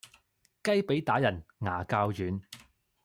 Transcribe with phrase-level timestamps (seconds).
[0.63, 2.41] 雞脾打人牙較軟